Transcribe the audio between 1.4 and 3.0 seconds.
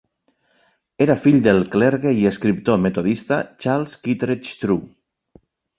del clergue i escriptor